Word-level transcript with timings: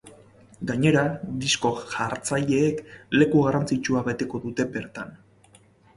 Gainera, 0.69 1.01
disko-jartzaileek 1.43 2.81
leku 3.19 3.45
garrantzitsua 3.49 4.03
beteko 4.11 4.45
dute 4.47 4.69
bertan. 4.79 5.15